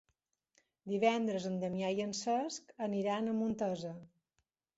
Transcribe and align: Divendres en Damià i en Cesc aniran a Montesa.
Divendres 0.93 1.45
en 1.49 1.59
Damià 1.63 1.91
i 1.99 2.01
en 2.07 2.15
Cesc 2.21 2.75
aniran 2.87 3.29
a 3.29 3.37
Montesa. 3.45 3.95